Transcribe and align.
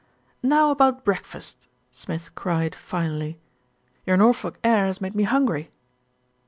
"Now 0.41 0.71
about 0.71 1.03
breakfast," 1.05 1.67
Smith 1.91 2.33
cried 2.33 2.73
finally. 2.73 3.37
"Your 4.03 4.17
Norfolk 4.17 4.57
air 4.63 4.87
has 4.87 4.99
made 4.99 5.13
me 5.13 5.25
hungry." 5.25 5.69